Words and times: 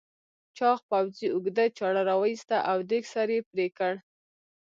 چاغ 0.57 0.79
پوځي 0.89 1.27
اوږده 1.31 1.65
چاړه 1.77 2.01
راوایسته 2.09 2.57
او 2.69 2.77
دېگ 2.89 3.03
سر 3.13 3.27
یې 3.35 3.39
پرې 3.51 3.67
کړ. 3.77 3.93